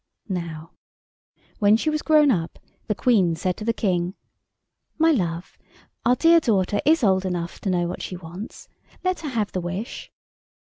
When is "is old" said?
6.87-7.23